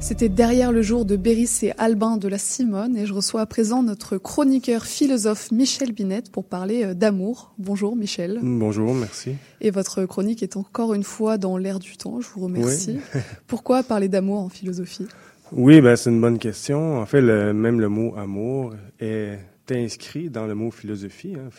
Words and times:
C'était 0.00 0.28
derrière 0.28 0.70
le 0.70 0.80
jour 0.80 1.04
de 1.04 1.16
Béris 1.16 1.58
et 1.62 1.72
Albin 1.76 2.16
de 2.16 2.28
la 2.28 2.38
Simone 2.38 2.96
et 2.96 3.04
je 3.04 3.12
reçois 3.12 3.40
à 3.40 3.46
présent 3.46 3.82
notre 3.82 4.16
chroniqueur 4.16 4.86
philosophe 4.86 5.50
Michel 5.50 5.92
Binette 5.92 6.30
pour 6.30 6.44
parler 6.44 6.84
euh, 6.84 6.94
d'amour. 6.94 7.52
Bonjour 7.58 7.96
Michel. 7.96 8.38
Bonjour, 8.40 8.94
merci. 8.94 9.34
Et 9.60 9.70
votre 9.70 10.06
chronique 10.06 10.42
est 10.42 10.56
encore 10.56 10.94
une 10.94 11.02
fois 11.02 11.36
dans 11.36 11.56
l'air 11.56 11.80
du 11.80 11.96
temps, 11.96 12.20
je 12.20 12.28
vous 12.28 12.42
remercie. 12.42 13.00
Pourquoi 13.48 13.82
parler 13.82 14.08
d'amour 14.08 14.38
en 14.38 14.48
philosophie? 14.48 15.08
Oui, 15.50 15.80
ben, 15.80 15.96
c'est 15.96 16.10
une 16.10 16.20
bonne 16.20 16.38
question. 16.38 16.98
En 16.98 17.06
fait, 17.06 17.20
même 17.20 17.80
le 17.80 17.88
mot 17.88 18.14
amour 18.16 18.74
est 19.00 19.40
inscrit 19.68 20.30
dans 20.30 20.46
le 20.46 20.54
mot 20.54 20.70
philosophie, 20.70 21.34
hein, 21.34 21.50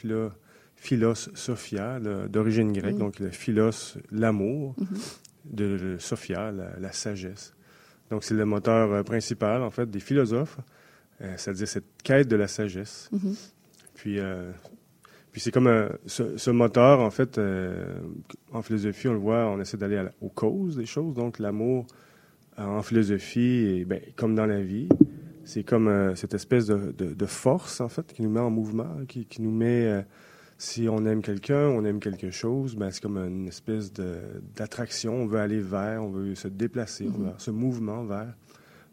philos 0.76 1.16
sophia, 1.36 2.00
d'origine 2.30 2.72
grecque, 2.72 2.98
donc 2.98 3.20
le 3.20 3.32
philos, 3.32 3.98
l'amour, 4.12 4.76
mhm. 4.78 4.88
de 5.46 5.96
sophia, 6.00 6.52
la 6.52 6.92
sagesse. 6.94 7.54
Donc, 8.10 8.24
c'est 8.24 8.34
le 8.34 8.46
moteur 8.46 8.92
euh, 8.92 9.04
principal, 9.04 9.62
en 9.62 9.70
fait, 9.70 9.90
des 9.90 10.00
philosophes, 10.00 10.58
euh, 11.22 11.34
c'est-à-dire 11.38 11.68
cette 11.68 12.02
quête 12.04 12.28
de 12.28 12.36
la 12.36 12.48
sagesse. 12.48 13.10
Mm-hmm. 13.14 13.52
Puis, 13.96 14.20
euh, 14.20 14.52
puis 15.32 15.42
c'est 15.42 15.52
comme 15.52 15.90
ce, 16.08 16.50
moteur, 16.50 17.02
en 17.02 17.12
fait, 17.12 17.40
en 18.52 18.62
philosophie, 18.64 19.10
on 19.10 19.14
le 19.14 19.20
voit, 19.20 19.46
on 19.48 19.60
essaie 19.60 19.78
d'aller 19.78 20.04
aux 20.22 20.30
causes 20.30 20.76
des 20.76 20.88
choses. 20.88 21.14
Donc, 21.14 21.38
l'amour 21.38 21.86
en 22.58 22.82
philosophie, 22.82 23.78
et, 23.80 23.86
ben, 23.86 24.02
comme 24.16 24.34
dans 24.34 24.48
la 24.48 24.62
vie, 24.62 24.90
c'est 25.44 25.64
comme 25.64 26.16
cette 26.16 26.34
espèce 26.34 26.66
de, 26.66 26.92
de, 26.92 27.26
force, 27.28 27.80
en 27.80 27.90
fait, 27.90 28.12
qui 28.12 28.24
nous 28.24 28.30
met 28.32 28.40
en 28.40 28.50
mouvement, 28.50 28.88
qui, 29.08 29.26
qui 29.26 29.44
nous 29.44 29.52
met 29.52 30.04
si 30.60 30.90
on 30.90 31.06
aime 31.06 31.22
quelqu'un, 31.22 31.70
on 31.70 31.86
aime 31.86 32.02
quelque 32.02 32.32
chose, 32.32 32.76
ben 32.76 32.92
c'est 32.92 33.02
comme 33.02 33.18
une 33.18 33.48
espèce 33.48 33.94
d'attraction. 33.94 35.14
On 35.14 35.26
veut 35.26 35.40
aller 35.40 35.62
vers, 35.62 36.04
on 36.04 36.10
veut 36.10 36.36
se 36.36 36.50
déplacer, 36.50 37.08
on 37.08 37.18
veut 37.18 37.32
ce 37.38 37.50
mouvement 37.50 38.04
vers. 38.04 38.36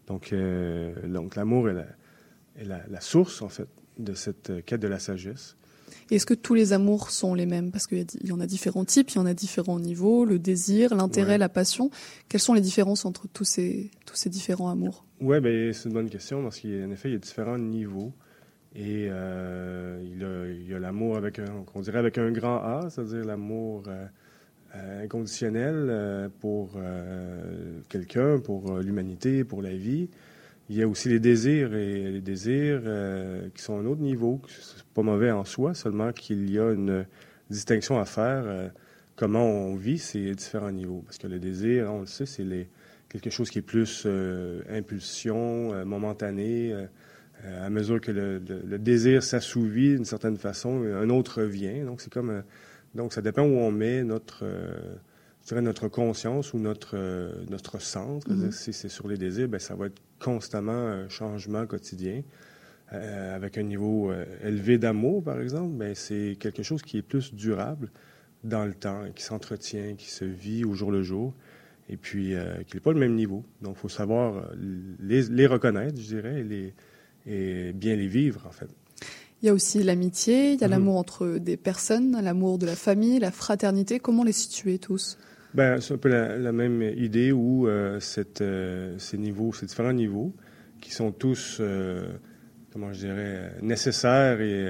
Donc, 0.07 0.33
euh, 0.33 0.95
donc 1.09 1.35
l'amour 1.35 1.69
est, 1.69 1.75
la, 2.65 2.81
la, 2.89 3.01
source, 3.01 3.43
en 3.43 3.49
fait, 3.49 3.67
de 3.99 4.15
cette 4.15 4.65
quête 4.65 4.81
de 4.81 4.87
la 4.87 5.01
sagesse. 5.01 5.57
Est-ce 6.13 6.25
que 6.25 6.35
tous 6.35 6.55
les 6.55 6.73
amours 6.73 7.11
sont 7.11 7.35
les 7.35 7.47
mêmes? 7.47 7.73
Parce 7.73 7.89
qu'il 7.89 8.07
y, 8.23 8.31
en 8.31 8.39
a 8.39 8.47
différents 8.47 8.85
types, 8.85 9.11
il 9.11 9.17
y 9.17 9.19
en 9.19 9.27
a 9.27 9.35
différents 9.35 9.81
niveaux, 9.81 10.25
le 10.25 10.39
désir, 10.39 10.95
l'intérêt, 10.95 11.37
la 11.37 11.49
passion. 11.49 11.91
Quelles 12.29 12.41
sont 12.41 12.55
les 12.55 12.61
différences 12.61 13.05
entre 13.05 13.27
tous 13.27 13.45
ces, 13.45 13.91
tous 14.07 14.15
ces 14.15 14.31
différents 14.31 14.71
amours? 14.71 15.05
Oui, 15.21 15.41
ben, 15.41 15.73
c'est 15.73 15.89
une 15.89 15.95
bonne 15.95 16.11
question 16.11 16.45
parce 16.45 16.61
qu'en 16.61 16.91
effet, 16.93 17.09
il 17.09 17.13
y 17.13 17.17
a 17.17 17.19
différents 17.19 17.59
niveaux. 17.59 18.13
Et 18.79 19.09
euh, 19.11 20.03
il, 20.05 20.71
y 20.71 20.75
a, 20.75 20.79
l'amour 20.79 21.17
avec 21.17 21.39
un, 21.39 21.65
dirait 21.81 21.99
avec 21.99 22.19
un 22.19 22.31
grand 22.31 22.59
A, 22.59 22.91
c'est-à-dire 22.91 23.25
l'amour 23.25 23.85
euh, 23.89 24.05
euh, 24.75 25.05
inconditionnel 25.05 26.31
pour 26.41 26.79
quelqu'un, 27.89 28.39
pour 28.39 28.79
l'humanité, 28.79 29.45
pour 29.45 29.63
la 29.63 29.75
vie. 29.75 30.11
Il 30.69 30.77
y 30.77 30.83
a 30.83 30.89
aussi 30.89 31.09
les 31.09 31.21
désirs 31.21 31.75
et 31.75 32.11
les 32.11 32.21
désirs 32.21 32.83
qui 33.55 33.63
sont 33.63 33.79
à 33.79 33.81
un 33.81 33.87
autre 33.87 34.03
niveau. 34.03 34.43
C'est 34.49 34.85
pas 34.93 35.03
mauvais 35.03 35.31
en 35.31 35.45
soi, 35.45 35.73
seulement 35.73 36.13
qu'il 36.13 36.51
y 36.51 36.59
a 36.59 36.73
une 36.73 37.07
distinction 37.49 37.99
à 37.99 38.05
faire. 38.05 38.73
comment 39.15 39.45
on 39.45 39.77
vit 39.77 39.99
ces 39.99 40.35
différents 40.35 40.73
niveaux. 40.73 41.03
Parce 41.07 41.17
que 41.17 41.29
le 41.29 41.39
désir, 41.39 41.91
on 41.95 42.01
le 42.01 42.07
sait, 42.07 42.27
c'est 42.27 42.69
quelque 43.09 43.31
chose 43.31 43.49
qui 43.49 43.61
est 43.61 43.63
plus 43.63 44.07
impulsion, 44.69 45.87
momentané 45.87 46.75
à 47.45 47.71
mesure 47.71 48.01
que 48.01 48.13
le, 48.13 48.79
désir 48.79 49.23
s'assouvit 49.23 49.95
d'une 49.95 50.05
certaine 50.05 50.37
façon, 50.37 50.83
un 50.83 51.11
autre 51.11 51.43
vient. 51.43 51.85
Donc, 51.85 52.01
c'est 52.01 52.13
comme. 52.13 52.31
Euh, 52.31 52.43
donc, 52.95 53.13
ça 53.13 53.21
dépend 53.21 53.43
où 53.43 53.59
on 53.59 53.71
met 53.71 54.05
notre, 54.05 54.41
euh, 54.43 54.95
je 55.43 55.49
dirais 55.49 55.61
notre 55.61 55.89
conscience 55.89 56.55
ou 56.55 56.59
notre, 56.59 56.97
notre 57.51 57.81
centre. 57.81 58.31
Mm-hmm. 58.31 58.51
Si 58.53 58.73
c'est 58.73 58.89
sur 58.89 59.07
les 59.07 59.19
désirs, 59.19 59.49
bien, 59.49 59.59
ça 59.59 59.75
va 59.75 59.87
être 59.87 60.01
constamment 60.19 60.73
un 60.73 61.09
changement 61.09 61.67
quotidien. 61.67 62.23
avec 62.91 63.59
un 63.59 63.65
niveau 63.65 64.13
élevé 64.43 64.79
d'amour, 64.79 65.23
par 65.23 65.41
exemple, 65.41 65.75
bien, 65.77 65.93
c'est 65.95 66.37
quelque 66.41 66.63
chose 66.63 66.83
qui 66.83 66.99
est 66.99 67.03
plus 67.03 67.35
durable 67.35 67.91
dans 68.45 68.65
le 68.65 68.73
temps, 68.73 69.03
qui 69.15 69.25
s'entretient, 69.25 69.97
qui 69.97 70.09
se 70.09 70.25
vit 70.25 70.65
au 70.65 70.73
jour 70.73 70.91
le 70.91 71.03
jour, 71.03 71.35
et 71.91 71.99
puis 71.99 72.35
qui 72.67 72.77
n'est 72.77 72.81
pas 72.81 72.93
le 72.93 73.01
même 73.01 73.15
niveau. 73.15 73.45
Donc, 73.61 73.75
il 73.77 73.81
faut 73.81 73.89
savoir 73.91 74.51
les, 75.01 75.23
les, 75.25 75.47
reconnaître, 75.47 76.01
je 76.01 76.07
dirais, 76.07 76.41
et 76.41 76.45
les, 76.45 76.75
et 77.27 77.73
bien 77.73 77.97
les 77.97 78.09
vivre, 78.09 78.47
en 78.47 78.53
fait. 78.53 78.69
Il 79.43 79.47
y 79.47 79.49
a 79.51 79.53
aussi 79.53 79.83
l'amitié, 79.83 80.53
il 80.53 80.61
y 80.61 80.65
a 80.65 80.67
mhm. 80.67 80.73
l'amour 80.73 80.97
entre 80.97 81.39
des 81.39 81.57
personnes, 81.57 82.19
l'amour 82.23 82.59
de 82.59 82.67
la 82.67 82.77
famille, 82.77 83.19
la 83.19 83.31
fraternité. 83.31 83.99
Comment 83.99 84.25
les 84.25 84.33
situer 84.33 84.79
tous? 84.79 85.19
Ben, 85.55 85.81
C'est 85.81 85.95
un 85.95 85.99
peu 85.99 86.09
la, 86.09 86.53
même 86.53 86.83
idée 86.83 87.33
où 87.33 87.69
euh, 87.69 88.01
cette, 88.01 88.41
euh, 88.41 88.99
ces 88.99 89.19
niveaux, 89.19 89.53
ces 89.53 89.67
différents 89.67 89.93
niveaux, 89.93 90.35
qui 90.81 90.91
sont 90.91 91.13
tous, 91.13 91.59
euh, 91.61 92.09
comment 92.73 92.93
je 92.93 93.01
dirais, 93.01 93.53
nécessaires 93.61 94.41
et, 94.41 94.67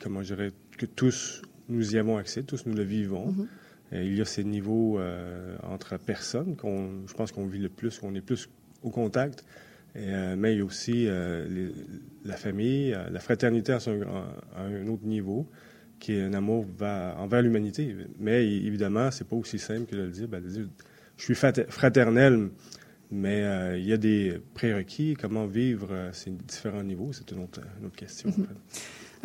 comment 0.00 0.22
je 0.22 0.34
dirais, 0.34 0.52
que 0.76 0.86
tous 0.86 1.42
nous 1.68 1.94
y 1.94 1.98
avons 1.98 2.16
accès, 2.16 2.44
tous 2.44 2.64
nous 2.66 2.74
le 2.74 2.84
vivons. 2.84 3.32
Mhm. 3.32 3.46
il 3.92 4.16
y 4.16 4.20
a 4.20 4.24
ces 4.24 4.44
niveaux 4.44 5.00
entre 5.62 5.96
personnes 5.98 6.56
qu'on, 6.56 7.06
je 7.06 7.14
pense 7.14 7.32
qu'on 7.32 7.46
vit 7.46 7.58
le 7.58 7.68
plus, 7.68 7.98
qu'on 7.98 8.14
est 8.14 8.20
plus 8.20 8.48
au 8.82 8.90
contact 8.90 9.44
euh, 9.96 10.36
mais 10.36 10.54
il 10.54 10.58
y 10.58 10.60
a 10.60 10.64
aussi 10.64 11.06
euh, 11.06 11.70
la 12.24 12.36
famille, 12.36 12.92
euh, 12.92 13.08
la 13.10 13.20
fraternité 13.20 13.72
à, 13.72 13.78
un, 14.56 14.86
autre 14.88 15.04
niveau, 15.04 15.48
qui 15.98 16.12
est 16.12 16.22
un 16.22 16.34
amour 16.34 16.66
envers 17.16 17.42
l'humanité. 17.42 17.96
Mais 18.18 18.46
évidemment, 18.46 19.10
c'est 19.10 19.26
pas 19.26 19.36
aussi 19.36 19.58
simple 19.58 19.86
que 19.86 19.96
de 19.96 20.02
le 20.02 20.10
dire. 20.10 20.28
Ben, 20.28 20.42
je 21.16 21.22
suis 21.22 21.34
fraternel, 21.34 22.50
mais 23.10 23.78
il 23.78 23.84
y 23.84 23.92
a 23.92 23.96
des 23.96 24.40
prérequis. 24.54 25.16
Comment 25.20 25.46
vivre 25.46 26.10
ces 26.12 26.30
différents 26.30 26.84
niveaux, 26.84 27.10
c'est 27.12 27.30
une 27.32 27.42
autre, 27.42 27.60
question. 27.96 28.30
Mhm. 28.30 28.46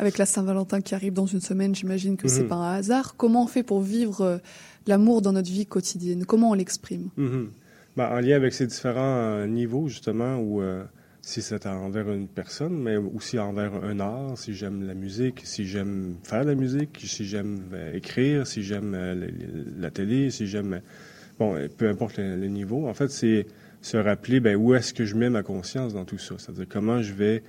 Avec 0.00 0.18
la 0.18 0.26
Saint-Valentin 0.26 0.80
qui 0.80 0.96
arrive 0.96 1.12
dans 1.12 1.26
une 1.26 1.40
semaine, 1.40 1.72
j'imagine 1.72 2.16
que 2.16 2.26
c'est 2.26 2.42
mhm. 2.42 2.48
pas 2.48 2.56
un 2.56 2.74
hasard. 2.74 3.14
Comment 3.16 3.44
on 3.44 3.46
fait 3.46 3.62
pour 3.62 3.80
vivre 3.80 4.40
l'amour 4.88 5.22
dans 5.22 5.30
notre 5.30 5.52
vie 5.52 5.66
quotidienne? 5.66 6.24
Comment 6.24 6.50
on 6.50 6.54
l'exprime? 6.54 7.10
Mhm. 7.16 7.50
Ben, 7.96 8.08
en 8.08 8.18
lien 8.18 8.34
avec 8.34 8.52
ces 8.52 8.66
différents 8.66 9.20
euh, 9.20 9.46
niveaux, 9.46 9.86
justement, 9.86 10.36
où 10.38 10.60
euh, 10.60 10.82
si 11.22 11.42
c'est 11.42 11.64
envers 11.66 12.10
une 12.10 12.26
personne, 12.26 12.76
mais 12.76 12.96
aussi 12.96 13.38
envers 13.38 13.72
un 13.84 14.00
art, 14.00 14.36
si 14.36 14.52
j'aime 14.52 14.84
la 14.84 14.94
musique, 14.94 15.42
si 15.44 15.64
j'aime 15.64 16.16
faire 16.24 16.42
la 16.42 16.56
musique, 16.56 17.00
si 17.04 17.24
j'aime 17.24 17.60
euh, 17.72 17.94
écrire, 17.94 18.48
si 18.48 18.64
j'aime 18.64 18.96
la 19.78 19.90
télé, 19.90 20.30
si 20.30 20.48
j'aime... 20.48 20.80
Bon, 21.38 21.56
peu 21.76 21.88
importe 21.88 22.18
le, 22.18 22.46
niveau. 22.46 22.88
En 22.88 22.94
fait, 22.94 23.10
c'est 23.10 23.46
se 23.80 23.96
rappeler 23.96 24.40
ben, 24.40 24.56
où 24.56 24.74
est-ce 24.74 24.92
que 24.92 25.04
je 25.04 25.14
mets 25.14 25.30
ma 25.30 25.44
conscience 25.44 25.94
dans 25.94 26.04
tout 26.04 26.18
ça? 26.18 26.34
C'est-à-dire 26.38 26.66
comment 26.68 27.00
je 27.00 27.12
vais... 27.12 27.42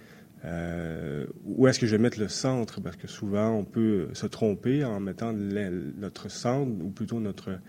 où 1.45 1.67
est-ce 1.67 1.79
que 1.79 1.87
je 1.87 1.91
vais 1.95 2.01
mettre 2.01 2.19
le 2.19 2.27
centre? 2.27 2.81
Parce 2.81 2.97
que 2.97 3.07
souvent, 3.07 3.51
on 3.51 3.63
peut 3.63 4.09
se 4.13 4.27
tromper 4.27 4.83
en 4.83 4.99
mettant 4.99 5.33
notre 5.33 6.29
centre, 6.29 6.71
ou 6.83 6.89
plutôt 6.89 7.19
notre 7.19 7.59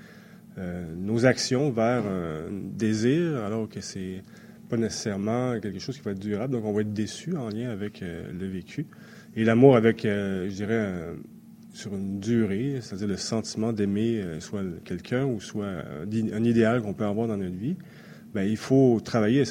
nos 0.97 1.27
actions 1.27 1.71
vers 1.71 2.07
un 2.07 2.51
désir, 2.51 3.45
alors 3.45 3.69
que 3.69 3.81
c'est 3.81 4.23
pas 4.69 4.77
nécessairement 4.77 5.59
quelque 5.61 5.79
chose 5.79 5.97
qui 5.97 6.03
va 6.03 6.13
être 6.13 6.19
durable. 6.19 6.53
Donc, 6.53 6.65
on 6.65 6.73
va 6.73 6.81
être 6.81 6.93
déçu 6.93 7.37
en 7.37 7.49
lien 7.49 7.71
avec 7.71 8.03
euh, 8.03 8.31
le 8.33 8.47
vécu. 8.47 8.87
Et 9.37 9.45
l'amour 9.45 9.77
avec, 9.77 10.05
euh, 10.05 10.49
je 10.49 10.55
dirais, 10.55 10.93
sur 11.73 11.95
une 11.95 12.21
durée, 12.21 12.79
c'est-à-dire 12.81 13.09
le 13.09 13.17
sentiment 13.17 13.73
d'aimer 13.73 14.23
soit 14.41 14.63
quelqu'un 14.85 15.27
ou 15.27 15.41
soit 15.41 15.67
un, 15.67 16.45
idéal 16.45 16.81
qu'on 16.81 16.95
peut 16.95 17.05
avoir 17.05 17.29
dans 17.29 17.37
notre 17.37 17.55
vie, 17.55 17.77
ben 18.35 18.43
il 18.45 18.57
faut 18.57 18.99
travailler. 19.05 19.45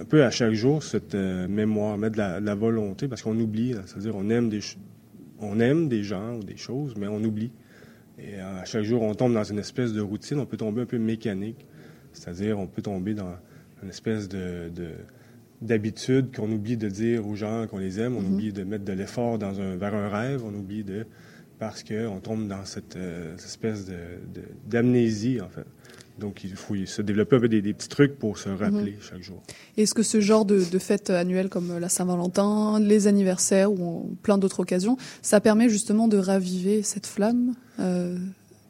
Un 0.00 0.04
peu 0.04 0.22
à 0.22 0.30
chaque 0.30 0.52
jour 0.52 0.84
cette 0.84 1.16
mémoire, 1.16 1.98
mettre 1.98 2.14
de 2.14 2.44
la, 2.44 2.54
volonté, 2.54 3.08
parce 3.08 3.22
qu'on 3.22 3.38
oublie. 3.40 3.74
C'est-à-dire, 3.86 4.14
on 4.14 4.30
aime 4.30 4.48
des, 4.48 4.60
on 5.40 5.58
aime 5.58 5.88
des 5.88 6.04
gens 6.04 6.36
ou 6.36 6.44
des 6.44 6.56
choses, 6.56 6.94
mais 6.96 7.08
on 7.08 7.22
oublie. 7.24 7.50
Et 8.18 8.40
à 8.40 8.64
chaque 8.64 8.82
jour, 8.82 9.02
on 9.02 9.14
tombe 9.14 9.34
dans 9.34 9.44
une 9.44 9.58
espèce 9.58 9.92
de 9.92 10.00
routine, 10.00 10.38
on 10.40 10.46
peut 10.46 10.56
tomber 10.56 10.82
un 10.82 10.86
peu 10.86 10.98
mécanique, 10.98 11.66
c'est-à-dire 12.12 12.58
on 12.58 12.66
peut 12.66 12.82
tomber 12.82 13.14
dans 13.14 13.36
une 13.82 13.90
espèce 13.90 14.28
de, 14.28 14.70
d'habitude 15.62 16.34
qu'on 16.34 16.50
oublie 16.50 16.76
de 16.76 16.88
dire 16.88 17.26
aux 17.26 17.36
gens 17.36 17.66
qu'on 17.68 17.78
les 17.78 18.00
aime, 18.00 18.16
on 18.16 18.22
mm-hmm. 18.22 18.32
oublie 18.32 18.52
de 18.52 18.64
mettre 18.64 18.84
de 18.84 18.92
l'effort 18.92 19.38
dans 19.38 19.60
un, 19.60 19.76
vers 19.76 19.94
un 19.94 20.08
rêve, 20.08 20.44
on 20.44 20.54
oublie 20.54 20.84
de... 20.84 21.06
parce 21.58 21.84
qu'on 21.84 22.20
tombe 22.20 22.48
dans 22.48 22.64
cette, 22.64 22.96
euh, 22.96 23.36
espèce 23.36 23.86
de, 23.86 23.96
d'amnésie, 24.66 25.40
en 25.40 25.48
fait. 25.48 25.66
Donc, 26.18 26.42
il 26.44 26.54
faut 26.54 26.74
se 26.84 27.02
développer 27.02 27.38
peu 27.38 27.48
des, 27.48 27.62
petits 27.62 27.88
trucs 27.88 28.18
pour 28.18 28.38
se 28.38 28.48
rappeler 28.48 28.92
mhm. 28.92 29.00
chaque 29.00 29.22
jour. 29.22 29.42
Est-ce 29.76 29.94
que 29.94 30.02
ce 30.02 30.20
genre 30.20 30.44
de, 30.44 30.62
de 30.64 30.78
fêtes 30.78 31.10
annuelles 31.10 31.48
comme 31.48 31.78
la 31.78 31.88
Saint-Valentin, 31.88 32.80
les 32.80 33.06
anniversaires 33.06 33.70
ou 33.70 34.16
plein 34.22 34.38
d'autres 34.38 34.60
occasions, 34.60 34.96
ça 35.22 35.40
permet 35.40 35.68
justement 35.68 36.08
de 36.08 36.18
raviver 36.18 36.82
cette 36.82 37.06
flamme, 37.06 37.54
euh, 37.78 38.16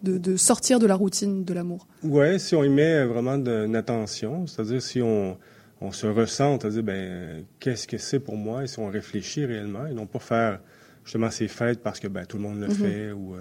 de, 0.03 0.19
de, 0.19 0.37
sortir 0.37 0.79
de 0.79 0.87
la 0.87 0.95
routine 0.95 1.45
de 1.45 1.55
l'amour? 1.55 1.87
Oui, 2.03 2.39
si 2.39 2.55
on 2.55 2.63
y 2.65 2.69
met 2.69 3.05
vraiment 3.05 3.35
une 3.35 3.77
attention, 3.77 4.47
c'est-à-dire 4.47 4.83
si 4.83 5.01
on, 5.01 5.39
on 5.81 5.93
se 5.93 6.07
ressent, 6.07 6.59
c'est-à-dire, 6.61 6.83
ben, 6.83 7.45
qu'est-ce 7.61 7.87
que 7.87 7.99
c'est 7.99 8.21
pour 8.21 8.37
moi, 8.37 8.65
et 8.65 8.67
si 8.67 8.79
on 8.79 8.89
réfléchit 8.89 9.47
réellement, 9.47 9.87
et 9.87 9.95
non 9.95 10.07
pas 10.07 10.19
faire 10.19 10.61
justement 11.05 11.31
ces 11.31 11.49
fêtes 11.49 11.81
parce 11.81 11.99
que 11.99 12.09
ben, 12.09 12.27
tout 12.27 12.37
le 12.37 12.43
monde 12.43 12.61
le 12.61 12.69
mhm. 12.69 12.75
fait, 12.75 13.13
ou... 13.13 13.35
Euh, 13.35 13.41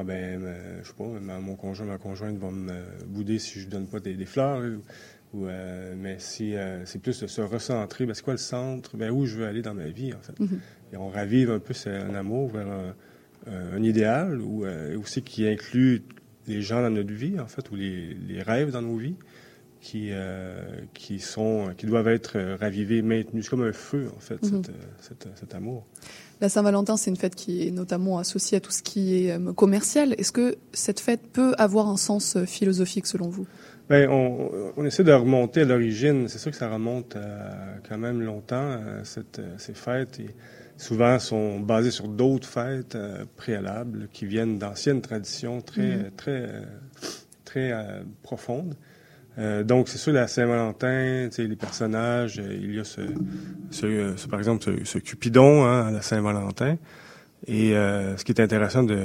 ah 0.00 0.04
ben, 0.04 0.42
euh, 0.42 0.80
je 0.82 0.88
sais 0.88 0.94
pas, 0.94 1.04
mon 1.04 1.56
conjoint, 1.56 1.86
ma 1.86 1.98
conjointe 1.98 2.36
va 2.38 2.50
me 2.50 2.72
bouder 3.06 3.38
si 3.38 3.60
je 3.60 3.68
donne 3.68 3.86
pas 3.86 4.00
des, 4.00 4.24
fleurs. 4.24 4.62
Ou, 5.34 5.46
mais 5.96 6.16
si, 6.18 6.54
c'est 6.84 7.00
plus 7.00 7.20
de 7.20 7.26
se 7.26 7.40
recentrer. 7.40 8.06
Ben, 8.06 8.14
c'est 8.14 8.24
quoi 8.24 8.34
le 8.34 8.38
centre? 8.38 8.96
Ben, 8.96 9.10
où 9.10 9.26
je 9.26 9.36
veux 9.36 9.46
aller 9.46 9.62
dans 9.62 9.74
ma 9.74 9.88
vie, 9.88 10.12
en 10.14 10.20
fait. 10.20 10.38
Mm-hmm. 10.40 10.58
Et 10.92 10.96
on 10.96 11.08
ravive 11.08 11.50
un 11.50 11.58
peu 11.58 11.74
un 11.86 12.14
amour 12.14 12.48
vers 12.48 12.68
un, 13.46 13.82
idéal, 13.82 14.40
ou 14.40 14.66
aussi 15.00 15.22
qui 15.22 15.46
inclut 15.46 16.02
les 16.46 16.62
gens 16.62 16.82
dans 16.82 16.90
notre 16.90 17.12
vie, 17.12 17.38
en 17.40 17.46
fait, 17.46 17.70
ou 17.70 17.76
les, 17.76 18.14
les 18.14 18.42
rêves 18.42 18.70
dans 18.70 18.82
nos 18.82 18.96
vies 18.96 19.16
qui, 19.80 20.10
qui, 20.94 21.20
sont, 21.20 21.72
qui 21.76 21.86
doivent 21.86 22.08
être 22.08 22.38
ravivés, 22.60 23.02
maintenus. 23.02 23.44
C'est 23.44 23.50
comme 23.50 23.62
un 23.62 23.72
feu, 23.72 24.10
en 24.16 24.20
fait, 24.20 24.42
mm-hmm. 24.42 24.64
cet 25.36 25.54
amour. 25.54 25.86
La 26.40 26.48
Saint-Valentin, 26.48 26.96
c'est 26.96 27.10
une 27.10 27.16
fête 27.16 27.34
qui 27.34 27.66
est 27.66 27.72
notamment 27.72 28.18
associée 28.18 28.58
à 28.58 28.60
tout 28.60 28.70
ce 28.70 28.82
qui 28.82 29.26
est 29.26 29.32
euh, 29.32 29.52
commercial. 29.52 30.14
Est-ce 30.18 30.30
que 30.30 30.56
cette 30.72 31.00
fête 31.00 31.22
peut 31.32 31.54
avoir 31.58 31.88
un 31.88 31.96
sens 31.96 32.36
euh, 32.36 32.44
philosophique 32.44 33.06
selon 33.06 33.28
vous? 33.28 33.46
Bien, 33.90 34.08
on, 34.08 34.84
essaie 34.84 35.02
de 35.02 35.12
remonter 35.12 35.62
à 35.62 35.64
l'origine. 35.64 36.28
C'est 36.28 36.38
sûr 36.38 36.50
que 36.50 36.56
ça 36.56 36.70
remonte 36.70 37.16
à 37.16 37.78
quand 37.88 37.98
même 37.98 38.20
longtemps, 38.20 38.78
cette, 39.02 39.40
ces 39.56 39.72
fêtes. 39.72 40.20
Et 40.20 40.28
souvent 40.76 41.18
sont 41.18 41.58
basées 41.58 41.90
sur 41.90 42.06
d'autres 42.06 42.46
fêtes 42.46 42.94
euh, 42.94 43.24
préalables 43.36 44.08
qui 44.12 44.26
viennent 44.26 44.58
d'anciennes 44.58 45.00
traditions 45.00 45.62
très, 45.62 45.96
mm-hmm. 45.96 46.10
très, 46.16 46.50
très 47.46 47.72
profondes. 48.22 48.74
Euh, 49.38 49.62
donc, 49.62 49.88
c'est 49.88 49.98
sûr, 49.98 50.12
la 50.12 50.26
Saint-Valentin, 50.26 51.28
les 51.38 51.56
personnages, 51.56 52.38
euh, 52.38 52.58
il 52.60 52.74
y 52.74 52.80
a 52.80 52.84
ce, 52.84 53.02
ce, 53.70 54.26
par 54.26 54.40
exemple, 54.40 54.64
ce, 54.84 54.98
Cupidon 54.98 55.64
hein, 55.64 55.86
à 55.86 55.90
la 55.90 56.02
Saint-Valentin. 56.02 56.76
Et 57.46 57.76
euh, 57.76 58.16
ce 58.16 58.24
qui 58.24 58.32
est 58.32 58.40
intéressant, 58.40 58.82
de, 58.82 58.98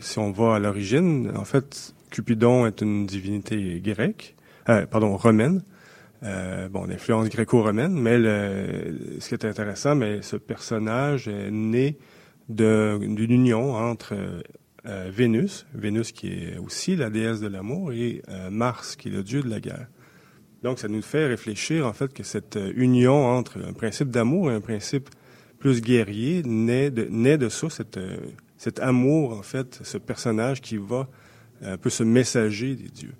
si 0.00 0.18
on 0.18 0.32
va 0.32 0.56
à 0.56 0.58
l'origine, 0.58 1.30
en 1.36 1.44
fait, 1.44 1.94
Cupidon 2.10 2.66
est 2.66 2.80
une 2.80 3.06
divinité 3.06 3.80
grecque, 3.80 4.34
pardon, 4.90 5.16
romaine. 5.16 5.62
bon, 6.22 6.86
d'influence 6.86 7.28
gréco-romaine, 7.28 7.92
mais 7.92 8.18
le, 8.18 9.18
ce 9.20 9.28
qui 9.28 9.34
est 9.34 9.44
intéressant, 9.44 9.94
mais 9.94 10.20
ce 10.22 10.36
personnage 10.36 11.28
est 11.28 11.50
né 11.52 11.96
d'une 12.50 13.32
union 13.32 13.74
entre 13.74 14.14
euh, 14.14 14.42
Vénus, 14.84 15.66
Vénus 15.74 16.12
qui 16.12 16.28
est 16.28 16.58
aussi 16.58 16.96
la 16.96 17.10
déesse 17.10 17.40
de 17.40 17.48
l'amour, 17.48 17.92
et 17.92 18.22
euh, 18.28 18.50
Mars 18.50 18.96
qui 18.96 19.08
est 19.08 19.10
le 19.10 19.22
dieu 19.22 19.42
de 19.42 19.48
la 19.48 19.60
guerre. 19.60 19.88
Donc, 20.62 20.78
ça 20.78 20.88
nous 20.88 21.02
fait 21.02 21.26
réfléchir, 21.26 21.86
en 21.86 21.92
fait, 21.92 22.12
que 22.12 22.22
cette 22.22 22.56
euh, 22.56 22.72
union 22.76 23.26
entre 23.26 23.58
un 23.62 23.72
principe 23.72 24.10
d'amour 24.10 24.50
et 24.50 24.54
un 24.54 24.60
principe 24.60 25.08
plus 25.58 25.80
guerrier 25.82 26.42
naît 26.44 26.90
de, 26.90 27.06
naît 27.10 27.38
de 27.38 27.48
ça, 27.48 27.68
cet 28.56 28.78
amour, 28.78 29.32
en 29.32 29.42
fait, 29.42 29.80
ce 29.82 29.98
personnage 29.98 30.60
qui 30.60 30.78
va 30.78 31.08
un 31.62 31.76
peu 31.76 31.90
se 31.90 32.02
messager 32.02 32.74
des 32.74 32.88
dieux. 32.88 33.14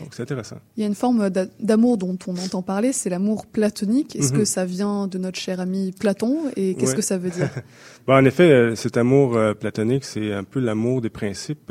Donc 0.00 0.14
c'est 0.14 0.22
intéressant. 0.22 0.56
Il 0.76 0.80
y 0.80 0.84
a 0.84 0.86
une 0.86 0.94
forme 0.94 1.30
d'amour 1.60 1.98
dont 1.98 2.18
on 2.26 2.36
entend 2.36 2.62
parler, 2.62 2.92
c'est 2.92 3.10
l'amour 3.10 3.46
platonique. 3.46 4.16
Est-ce 4.16 4.32
que 4.32 4.38
mhm. 4.38 4.44
ça 4.44 4.64
vient 4.64 5.06
de 5.06 5.18
notre 5.18 5.38
cher 5.38 5.60
ami 5.60 5.92
Platon 5.92 6.50
et 6.56 6.74
qu'est-ce 6.74 6.94
que 6.94 7.02
ça 7.02 7.18
veut 7.18 7.30
dire? 7.30 7.50
Bon, 8.06 8.14
En 8.14 8.24
effet, 8.24 8.50
euh, 8.50 8.74
cet 8.74 8.96
amour 8.96 9.36
euh, 9.36 9.54
platonique, 9.54 10.04
c'est 10.04 10.32
un 10.32 10.42
peu 10.42 10.58
l'amour 10.58 11.00
des 11.00 11.08
principes, 11.08 11.70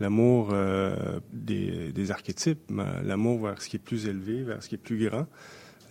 l'amour 0.00 0.48
euh, 0.52 1.20
des, 1.32 1.92
des, 1.92 2.10
archétypes, 2.10 2.72
l'amour 3.04 3.46
vers 3.46 3.62
ce 3.62 3.68
qui 3.68 3.76
est 3.76 3.80
plus 3.80 4.08
élevé, 4.08 4.42
vers 4.42 4.60
ce 4.60 4.68
qui 4.68 4.74
est 4.74 4.78
plus 4.78 5.08
grand 5.08 5.26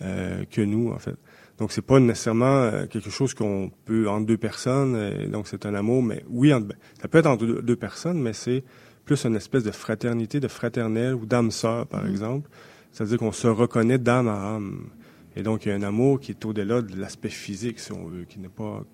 que 0.00 0.60
nous, 0.60 0.92
en 0.92 0.98
fait. 0.98 1.16
Donc 1.58 1.72
c'est 1.72 1.82
pas 1.82 1.98
nécessairement 1.98 2.86
quelque 2.88 3.10
chose 3.10 3.34
qu'on 3.34 3.72
peut 3.84 4.08
entre 4.08 4.26
deux 4.26 4.36
personnes. 4.36 5.26
donc 5.28 5.48
c'est 5.48 5.66
un 5.66 5.74
amour, 5.74 6.04
mais 6.04 6.22
oui, 6.28 6.50
ben, 6.50 6.76
ça 7.00 7.08
peut 7.08 7.18
être 7.18 7.26
entre 7.26 7.44
deux 7.44 7.76
personnes, 7.76 8.20
mais 8.20 8.32
c'est 8.32 8.62
plus 9.08 9.24
une 9.24 9.36
espèce 9.36 9.64
de 9.64 9.70
fraternité, 9.70 10.38
de 10.38 10.48
fraternelle 10.48 11.14
ou 11.14 11.24
d'âme 11.24 11.50
sœur, 11.50 11.86
par 11.86 12.04
mm. 12.04 12.10
exemple. 12.10 12.50
C'est-à-dire 12.92 13.18
qu'on 13.18 13.32
se 13.32 13.48
reconnaît 13.48 13.98
d'âme 13.98 14.28
à 14.28 14.54
âme. 14.54 14.90
Et 15.34 15.42
donc, 15.42 15.64
il 15.64 15.70
y 15.70 15.72
a 15.72 15.74
un 15.74 15.82
amour 15.82 16.20
qui 16.20 16.32
est 16.32 16.44
au-delà 16.44 16.82
de 16.82 16.94
l'aspect 16.96 17.30
physique, 17.30 17.80
si 17.80 17.92
on 17.92 18.06
veut, 18.06 18.24
qui 18.24 18.38
n'est 18.38 18.48
pas, 18.48 18.84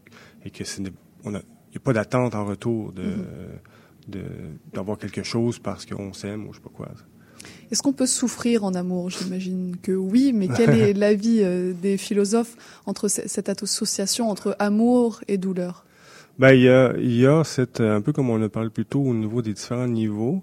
et 0.44 0.50
que 0.50 0.64
ce 0.64 0.80
n'est, 0.80 0.92
on 1.24 1.34
a, 1.34 1.38
il 1.38 1.72
n'y 1.72 1.76
a 1.76 1.80
pas 1.80 1.92
d'attente 1.92 2.34
en 2.34 2.44
retour 2.44 2.92
de, 2.92 3.02
mm-hmm. 4.12 4.72
d'avoir 4.72 4.98
quelque 4.98 5.22
chose 5.22 5.58
parce 5.58 5.84
qu'on 5.84 6.12
s'aime 6.12 6.46
ou 6.46 6.52
je 6.52 6.58
sais 6.58 6.62
pas 6.62 6.70
quoi. 6.72 6.88
Est-ce 7.70 7.82
qu'on 7.82 7.92
peut 7.92 8.06
souffrir 8.06 8.64
en 8.64 8.74
amour? 8.74 9.10
J'imagine 9.10 9.76
que 9.82 9.92
oui, 9.92 10.32
mais 10.32 10.48
quel 10.48 10.70
est 10.70 10.92
l'avis 11.04 11.40
euh, 11.42 11.72
des 11.72 11.96
philosophes 11.96 12.56
entre 12.86 13.08
cette 13.08 13.48
association 13.48 14.30
entre 14.30 14.54
amour 14.58 15.22
et 15.28 15.38
douleur? 15.38 15.84
Ben, 16.38 16.52
il 16.52 16.62
y 16.62 16.68
a, 16.68 16.94
il 16.96 17.16
y 17.16 17.26
a 17.26 17.44
cette, 17.44 17.80
un 17.80 18.00
peu 18.00 18.12
comme 18.12 18.30
on 18.30 18.36
le 18.36 18.48
parle 18.48 18.70
plus 18.70 18.86
tôt 18.86 19.02
au 19.02 19.14
niveau 19.14 19.42
des 19.42 19.52
différents 19.52 19.88
niveaux, 19.88 20.42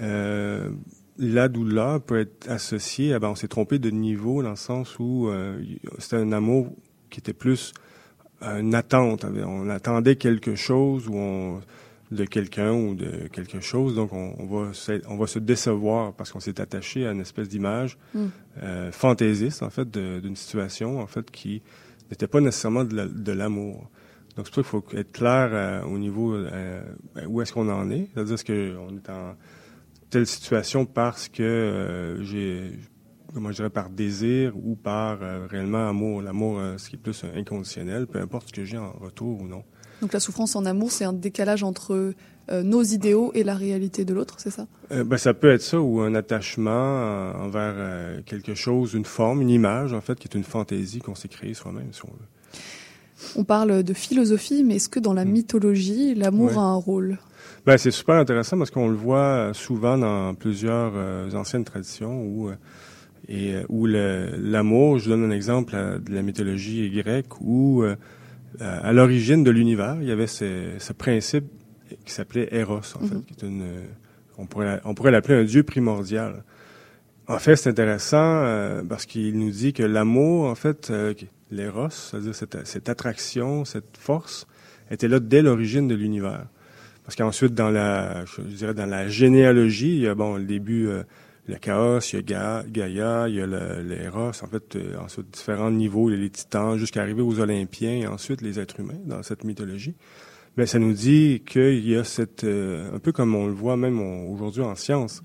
euh, 0.00 0.70
la 1.18 1.48
douleur 1.48 2.00
peut 2.02 2.20
être 2.20 2.48
associée 2.50 3.14
à, 3.14 3.18
ben, 3.18 3.28
on 3.28 3.34
s'est 3.34 3.48
trompé 3.48 3.78
de 3.78 3.90
niveau 3.90 4.42
dans 4.42 4.50
le 4.50 4.56
sens 4.56 4.98
où 4.98 5.28
euh, 5.28 5.58
c'était 5.98 6.16
un 6.16 6.32
amour 6.32 6.70
qui 7.10 7.20
était 7.20 7.32
plus 7.32 7.72
une 8.42 8.74
attente. 8.74 9.24
On 9.24 9.70
attendait 9.70 10.16
quelque 10.16 10.54
chose 10.54 11.08
ou 11.08 11.14
on, 11.16 11.60
de 12.10 12.24
quelqu'un 12.24 12.72
ou 12.72 12.94
de 12.94 13.28
quelque 13.32 13.60
chose, 13.60 13.94
donc 13.94 14.12
on, 14.12 14.34
on, 14.38 14.46
va, 14.46 14.72
on 15.08 15.16
va 15.16 15.26
se 15.26 15.38
décevoir 15.38 16.12
parce 16.12 16.32
qu'on 16.32 16.40
s'est 16.40 16.60
attaché 16.60 17.06
à 17.06 17.12
une 17.12 17.20
espèce 17.20 17.48
d'image 17.48 17.98
mm. 18.14 18.26
euh, 18.62 18.92
fantaisiste, 18.92 19.62
en 19.62 19.70
fait, 19.70 19.90
d'une 19.90 20.36
situation, 20.36 21.00
en 21.00 21.06
fait, 21.06 21.30
qui 21.30 21.62
n'était 22.10 22.28
pas 22.28 22.40
nécessairement 22.40 22.84
de 22.84 23.32
l'amour. 23.32 23.90
Donc, 24.36 24.46
c'est 24.46 24.54
pour 24.54 24.64
ça 24.64 24.78
qu'il 24.78 24.92
faut 24.92 24.98
être 24.98 25.12
clair 25.12 25.48
euh, 25.52 25.82
au 25.84 25.98
niveau 25.98 26.34
euh, 26.34 26.82
ben, 27.14 27.26
où 27.26 27.40
est-ce 27.40 27.54
qu'on 27.54 27.70
en 27.70 27.90
est. 27.90 28.08
C'est-à-dire, 28.12 28.34
est-ce 28.34 28.44
qu'on 28.44 28.96
est 28.96 29.10
en 29.10 29.34
telle 30.10 30.26
situation 30.26 30.84
parce 30.84 31.28
que 31.28 31.42
euh, 31.42 32.22
j'ai, 32.22 32.78
comment 33.32 33.50
je 33.50 33.56
dirais, 33.56 33.70
par 33.70 33.88
désir 33.88 34.52
ou 34.56 34.76
par 34.76 35.18
réellement 35.48 35.88
amour. 35.88 36.20
L'amour, 36.20 36.60
ce 36.76 36.88
qui 36.88 36.96
est 36.96 36.98
plus 36.98 37.24
inconditionnel, 37.34 38.06
peu 38.06 38.20
importe 38.20 38.48
ce 38.48 38.52
que 38.52 38.64
j'ai 38.64 38.78
en 38.78 38.92
retour 38.92 39.40
ou 39.40 39.48
non. 39.48 39.64
Donc, 40.02 40.12
la 40.12 40.20
souffrance 40.20 40.54
en 40.54 40.66
amour, 40.66 40.92
c'est 40.92 41.06
un 41.06 41.14
décalage 41.14 41.62
entre 41.62 42.12
nos 42.50 42.82
idéaux 42.82 43.32
et 43.34 43.42
la 43.42 43.54
réalité 43.54 44.04
de 44.04 44.12
l'autre, 44.14 44.36
c'est 44.38 44.50
ça? 44.50 44.68
Ben, 44.90 45.16
Ça 45.16 45.34
peut 45.34 45.50
être 45.50 45.62
ça, 45.62 45.80
ou 45.80 46.00
un 46.00 46.14
attachement 46.14 47.32
envers 47.34 48.22
quelque 48.24 48.54
chose, 48.54 48.92
une 48.92 49.06
forme, 49.06 49.40
une 49.40 49.50
image, 49.50 49.94
en 49.94 50.02
fait, 50.02 50.18
qui 50.18 50.28
est 50.28 50.36
une 50.36 50.44
fantaisie 50.44 51.00
qu'on 51.00 51.14
s'est 51.14 51.28
créée 51.28 51.54
soi-même, 51.54 51.92
si 51.92 52.04
on 52.04 52.12
veut. 52.12 52.28
On 53.36 53.44
parle 53.44 53.82
de 53.82 53.94
philosophie, 53.94 54.62
mais 54.64 54.76
est-ce 54.76 54.88
que 54.88 55.00
dans 55.00 55.14
la 55.14 55.24
hmm. 55.24 55.30
mythologie, 55.30 56.14
l'amour 56.14 56.58
a 56.58 56.62
un 56.62 56.74
rôle? 56.74 57.18
Ben, 57.64 57.76
c'est 57.78 57.90
super 57.90 58.14
intéressant 58.14 58.58
parce 58.58 58.70
qu'on 58.70 58.88
le 58.88 58.94
voit 58.94 59.50
souvent 59.52 59.98
dans 59.98 60.34
plusieurs 60.34 60.92
euh, 60.94 61.30
anciennes 61.32 61.64
traditions 61.64 62.22
où, 62.22 62.48
euh, 62.48 62.54
et, 63.28 63.54
euh, 63.54 63.64
où 63.68 63.86
l'amour, 63.86 64.98
je 64.98 65.08
donne 65.08 65.24
un 65.24 65.32
exemple 65.32 65.72
de 65.74 66.14
la 66.14 66.22
mythologie 66.22 66.90
grecque, 66.90 67.40
où 67.40 67.84
à 68.60 68.92
l'origine 68.92 69.42
de 69.44 69.50
l'univers, 69.50 69.98
il 70.00 70.08
y 70.08 70.12
avait 70.12 70.28
ce, 70.28 70.92
principe 70.92 71.44
qui 72.04 72.12
s'appelait 72.12 72.48
Eros, 72.52 72.78
en 72.94 73.00
fait, 73.00 73.14
mhm. 73.14 73.24
qui 73.24 73.34
est 73.34 73.46
une, 73.46 73.64
on 74.38 74.46
pourrait, 74.46 74.80
on 74.84 74.94
pourrait 74.94 75.10
l'appeler 75.10 75.40
un 75.40 75.44
dieu 75.44 75.62
primordial. 75.62 76.44
En 77.28 77.38
fait, 77.38 77.56
c'est 77.56 77.70
intéressant 77.70 78.44
parce 78.88 79.04
qu'il 79.04 79.36
nous 79.38 79.50
dit 79.50 79.72
que 79.72 79.82
l'amour, 79.82 80.48
en 80.48 80.54
fait, 80.54 80.92
l'éros, 81.50 81.90
c'est-à-dire 81.90 82.34
cette, 82.34 82.88
attraction, 82.88 83.64
cette 83.64 83.96
force, 83.96 84.46
était 84.90 85.08
là 85.08 85.20
dès 85.20 85.42
l'origine 85.42 85.88
de 85.88 85.94
l'univers. 85.94 86.46
Parce 87.04 87.16
qu'ensuite, 87.16 87.54
dans 87.54 87.70
la, 87.70 88.24
je 88.24 88.42
dirais, 88.42 88.74
dans 88.74 88.86
la 88.86 89.08
généalogie, 89.08 89.96
il 89.96 90.02
y 90.02 90.08
a, 90.08 90.14
bon, 90.14 90.36
le 90.36 90.44
début, 90.44 90.88
euh, 90.88 91.04
le 91.46 91.56
chaos, 91.56 92.00
il 92.12 92.28
y 92.28 92.34
a 92.34 92.64
Gaïa, 92.68 93.28
il 93.28 93.36
y 93.36 93.40
a 93.40 93.46
l'éros, 93.46 94.28
en 94.28 94.48
fait, 94.48 94.76
euh, 94.76 94.98
ensuite, 94.98 95.30
différents 95.30 95.70
niveaux, 95.70 96.08
les, 96.08 96.30
titans, 96.30 96.76
jusqu'à 96.76 97.02
arriver 97.02 97.22
aux 97.22 97.38
Olympiens, 97.38 97.94
et 97.94 98.06
ensuite 98.06 98.42
les 98.42 98.58
êtres 98.58 98.80
humains, 98.80 98.98
dans 99.04 99.22
cette 99.22 99.44
mythologie. 99.44 99.94
Mais 100.56 100.66
ça 100.66 100.78
nous 100.78 100.94
dit 100.94 101.42
qu'il 101.46 101.86
y 101.86 101.94
a 101.94 102.02
cette, 102.02 102.42
euh, 102.44 102.94
un 102.94 102.98
peu 102.98 103.12
comme 103.12 103.34
on 103.34 103.46
le 103.46 103.52
voit 103.52 103.76
même 103.76 104.00
aujourd'hui 104.00 104.62
en 104.62 104.74
science, 104.74 105.22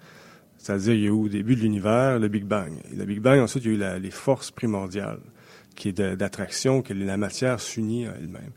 c'est-à-dire 0.57 0.93
il 0.93 0.99
y 0.99 1.05
a 1.05 1.07
eu 1.07 1.11
au 1.11 1.29
début 1.29 1.55
de 1.55 1.61
l'univers 1.61 2.19
le 2.19 2.27
Big 2.27 2.43
Bang. 2.43 2.73
Et 2.91 2.95
le 2.95 3.05
Big 3.05 3.21
Bang, 3.21 3.39
ensuite, 3.39 3.65
il 3.65 3.79
y 3.79 3.83
a 3.83 3.97
eu 3.97 3.99
les 3.99 4.11
forces 4.11 4.51
primordiales 4.51 5.21
qui 5.75 5.89
est 5.89 6.01
d'attraction, 6.01 6.81
que 6.81 6.93
la 6.93 7.17
matière 7.17 7.59
s'unit 7.59 8.05
à 8.07 8.13
elle-même. 8.17 8.51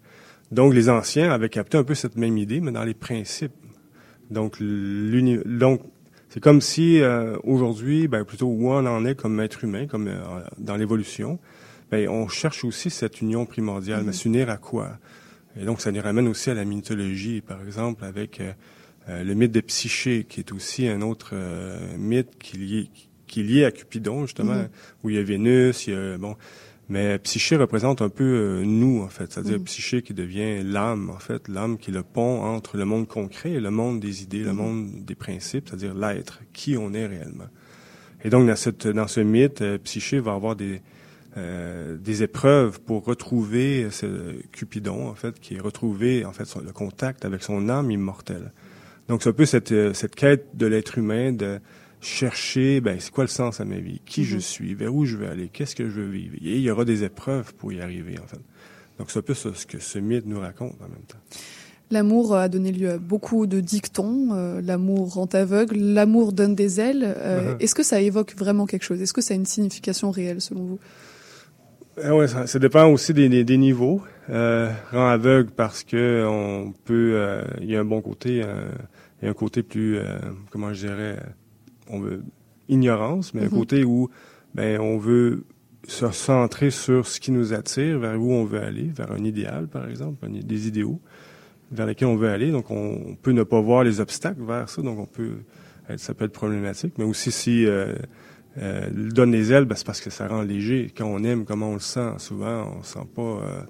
Donc, 0.52 0.74
les 0.74 0.88
anciens 0.88 1.30
avaient 1.32 1.48
capté 1.48 1.78
un 1.78 1.84
peu 1.84 1.94
cette 1.94 2.16
même 2.16 2.38
idée, 2.38 2.60
mais 2.60 2.72
dans 2.72 2.84
les 2.84 2.94
principes. 2.94 3.52
Donc, 4.30 4.58
donc 4.60 5.80
c'est 6.28 6.40
comme 6.40 6.60
si 6.60 7.00
euh, 7.00 7.36
aujourd'hui, 7.44 8.08
ben, 8.08 8.24
plutôt 8.24 8.46
où 8.46 8.70
on 8.70 8.86
en 8.86 9.04
est 9.04 9.14
comme 9.14 9.40
être 9.40 9.64
humain, 9.64 9.86
comme 9.86 10.08
euh, 10.08 10.20
dans 10.58 10.76
l'évolution, 10.76 11.38
ben, 11.90 12.08
on 12.08 12.28
cherche 12.28 12.64
aussi 12.64 12.90
cette 12.90 13.20
union 13.20 13.46
primordiale, 13.46 14.02
mais 14.04 14.10
mm-hmm. 14.10 14.14
s'unir 14.14 14.50
à 14.50 14.56
quoi? 14.56 14.98
Et 15.60 15.64
donc, 15.64 15.80
ça 15.80 15.92
nous 15.92 16.02
ramène 16.02 16.26
aussi 16.26 16.50
à 16.50 16.54
la 16.54 16.64
mythologie, 16.64 17.40
par 17.40 17.62
exemple, 17.62 18.04
avec 18.04 18.40
euh, 18.40 19.22
le 19.22 19.34
mythe 19.34 19.52
de 19.52 19.60
Psyché, 19.60 20.24
qui 20.28 20.40
est 20.40 20.52
aussi 20.52 20.88
un 20.88 21.02
autre 21.02 21.34
mythe 21.96 22.36
qui 22.38 22.56
est, 22.56 22.58
lié, 22.58 22.90
qui 23.26 23.40
est 23.40 23.44
lié 23.44 23.64
à 23.64 23.70
Cupidon, 23.70 24.22
justement, 24.22 24.54
mm-hmm. 24.54 24.68
où 25.04 25.10
il 25.10 25.16
y 25.16 25.18
a 25.18 25.22
Vénus, 25.22 25.86
il 25.86 25.94
y 25.94 25.96
a 25.96 26.18
bon 26.18 26.36
mais 26.88 27.18
psyché 27.18 27.56
représente 27.56 28.02
un 28.02 28.08
peu 28.08 28.24
euh, 28.24 28.64
nous, 28.64 29.02
en 29.02 29.08
fait. 29.08 29.32
C'est-à-dire 29.32 29.58
mm. 29.58 29.64
psyché 29.64 30.02
qui 30.02 30.14
devient 30.14 30.62
l'âme, 30.62 31.10
en 31.10 31.18
fait. 31.18 31.48
L'âme 31.48 31.78
qui 31.78 31.90
est 31.90 31.94
le 31.94 32.02
pont 32.02 32.42
entre 32.42 32.76
le 32.76 32.84
monde 32.84 33.08
concret 33.08 33.52
et 33.52 33.60
le 33.60 33.70
monde 33.70 34.00
des 34.00 34.22
idées, 34.22 34.42
le 34.42 34.52
mm. 34.52 34.56
monde 34.56 35.04
des 35.04 35.14
principes, 35.14 35.68
c'est-à-dire 35.68 35.94
l'être, 35.94 36.40
qui 36.52 36.76
on 36.76 36.92
est 36.92 37.06
réellement. 37.06 37.48
Et 38.24 38.30
donc, 38.30 38.46
dans, 38.46 38.56
cette, 38.56 38.86
dans 38.86 39.06
ce 39.06 39.20
mythe, 39.20 39.62
Psyché 39.84 40.18
va 40.18 40.32
avoir 40.32 40.56
des, 40.56 40.80
des 41.36 42.22
épreuves 42.22 42.80
pour 42.80 43.04
retrouver 43.04 43.88
ce 43.90 44.40
Cupidon, 44.50 45.08
en 45.08 45.14
fait, 45.14 45.38
qui 45.40 45.56
est 45.56 45.60
retrouvé, 45.60 46.24
en 46.24 46.32
fait, 46.32 46.44
le 46.64 46.72
contact 46.72 47.26
avec 47.26 47.42
son 47.42 47.68
âme 47.68 47.90
immortelle. 47.90 48.52
Donc, 49.08 49.22
c'est 49.22 49.28
un 49.28 49.34
peu 49.34 49.44
cette, 49.44 49.92
cette 49.92 50.14
quête 50.14 50.56
de 50.56 50.64
l'être 50.64 50.96
humain 50.96 51.32
de 51.32 51.60
chercher, 52.04 52.80
ben, 52.80 52.98
c'est 53.00 53.10
quoi 53.10 53.24
le 53.24 53.28
sens 53.28 53.60
à 53.60 53.64
ma 53.64 53.78
vie? 53.78 54.00
Qui 54.04 54.24
je 54.24 54.36
mhm. 54.36 54.40
suis? 54.40 54.74
Vers 54.74 54.94
où 54.94 55.04
je 55.04 55.16
vais 55.16 55.26
aller? 55.26 55.48
Qu'est-ce 55.52 55.74
que 55.74 55.88
je 55.88 56.00
veux 56.00 56.08
vivre? 56.08 56.36
Et 56.36 56.56
il 56.56 56.60
y 56.60 56.70
aura 56.70 56.84
des 56.84 57.04
épreuves 57.04 57.54
pour 57.54 57.72
y 57.72 57.80
arriver, 57.80 58.16
en 58.22 58.26
fait. 58.26 58.40
Donc, 58.98 59.10
c'est 59.10 59.18
un 59.18 59.22
peu 59.22 59.34
ce 59.34 59.66
que 59.66 59.78
ce 59.78 59.98
mythe 59.98 60.26
nous 60.26 60.38
raconte 60.38 60.74
en 60.80 60.88
même 60.88 61.04
temps. 61.08 61.18
L'amour 61.90 62.34
a 62.34 62.48
donné 62.48 62.72
lieu 62.72 62.90
à 62.90 62.98
beaucoup 62.98 63.46
de 63.46 63.60
dictons. 63.60 64.28
Euh, 64.32 64.60
l'amour 64.62 65.14
rend 65.14 65.28
aveugle, 65.32 65.76
l'amour 65.76 66.32
donne 66.32 66.54
des 66.54 66.80
ailes. 66.80 67.04
Euh, 67.04 67.54
uh-huh. 67.54 67.62
Est-ce 67.62 67.74
que 67.74 67.82
ça 67.82 68.00
évoque 68.00 68.34
vraiment 68.36 68.66
quelque 68.66 68.84
chose? 68.84 69.00
Est-ce 69.02 69.12
que 69.12 69.20
ça 69.20 69.34
a 69.34 69.36
une 69.36 69.46
signification 69.46 70.10
réelle 70.10 70.40
selon 70.40 70.64
vous? 70.64 70.78
Ah 72.02 72.16
ouais, 72.16 72.26
ça, 72.26 72.58
dépend 72.58 72.86
aussi 72.86 73.14
des, 73.14 73.44
des, 73.44 73.56
niveaux. 73.56 74.02
Euh, 74.28 74.72
rend 74.90 75.06
aveugle 75.06 75.50
parce 75.52 75.84
que 75.84 76.26
on 76.26 76.72
peut, 76.84 77.44
il 77.60 77.70
y 77.70 77.76
a 77.76 77.80
un 77.80 77.84
bon 77.84 78.00
côté, 78.00 78.38
il 78.38 79.24
y 79.24 79.28
a 79.28 79.30
un 79.30 79.34
côté 79.34 79.62
plus, 79.62 80.00
comment 80.50 80.74
je 80.74 80.88
dirais, 80.88 81.18
on 81.88 82.00
veut 82.00 82.22
ignorance, 82.68 83.34
mais 83.34 83.42
un 83.42 83.44
mhm. 83.44 83.50
côté 83.50 83.84
où 83.84 84.08
ben, 84.54 84.80
on 84.80 84.98
veut 84.98 85.44
se 85.86 86.10
centrer 86.10 86.70
sur 86.70 87.06
ce 87.06 87.20
qui 87.20 87.30
nous 87.30 87.52
attire, 87.52 87.98
vers 87.98 88.20
où 88.20 88.32
on 88.32 88.44
veut 88.44 88.62
aller, 88.62 88.90
vers 88.94 89.12
un 89.12 89.22
idéal, 89.24 89.68
par 89.68 89.88
exemple, 89.88 90.26
des 90.28 90.68
idéaux 90.68 91.00
vers 91.70 91.86
lesquels 91.86 92.08
on 92.08 92.16
veut 92.16 92.28
aller. 92.28 92.50
Donc, 92.50 92.70
on, 92.70 93.16
peut 93.20 93.32
ne 93.32 93.42
pas 93.42 93.60
voir 93.60 93.84
les 93.84 94.00
obstacles 94.00 94.42
vers 94.42 94.68
ça. 94.68 94.82
Donc, 94.82 94.98
on 94.98 95.06
peut, 95.06 95.38
ça 95.96 96.14
peut 96.14 96.24
être 96.24 96.32
problématique. 96.32 96.94
Mais 96.98 97.04
aussi, 97.04 97.32
si 97.32 97.66
euh, 97.66 97.94
euh, 98.58 98.88
donne 98.92 99.32
les 99.32 99.52
ailes, 99.52 99.64
ben, 99.64 99.74
c'est 99.74 99.86
parce 99.86 100.00
que 100.00 100.10
ça 100.10 100.28
rend 100.28 100.42
léger. 100.42 100.92
Quand 100.96 101.06
on 101.06 101.22
aime, 101.24 101.44
comment 101.44 101.70
on 101.70 101.74
le 101.74 101.80
sent, 101.80 102.12
souvent, 102.18 102.72
on 102.78 102.82
sent 102.82 103.06
pas, 103.14 103.22
euh, 103.22 103.60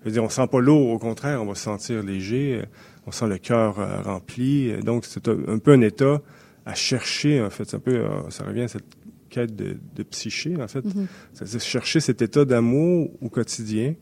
je 0.00 0.06
veux 0.06 0.10
dire, 0.10 0.24
on 0.24 0.28
sent 0.28 0.46
pas 0.50 0.60
lourd. 0.60 0.90
Au 0.90 0.98
contraire, 0.98 1.42
on 1.42 1.46
va 1.46 1.54
se 1.54 1.62
sentir 1.62 2.02
léger. 2.02 2.62
On 3.06 3.12
sent 3.12 3.28
le 3.28 3.38
cœur 3.38 3.78
euh, 3.78 4.00
rempli. 4.02 4.72
Donc, 4.82 5.04
c'est 5.04 5.28
un, 5.28 5.58
peu 5.58 5.72
un 5.72 5.80
état 5.80 6.20
à 6.66 6.74
chercher, 6.74 7.42
en 7.42 7.50
fait. 7.50 7.74
Un 7.74 7.78
peu, 7.78 7.96
euh, 7.96 8.30
ça 8.30 8.44
revient 8.44 8.62
à 8.62 8.68
cette 8.68 8.84
quête 9.28 9.54
de, 9.54 9.76
de 9.94 10.02
psyché, 10.04 10.56
en 10.60 10.68
fait. 10.68 10.84
Mm-hmm. 10.84 11.06
C'est 11.32 11.62
chercher 11.62 12.00
cet 12.00 12.22
état 12.22 12.44
d'amour 12.44 13.10
au 13.20 13.28
quotidien 13.28 13.94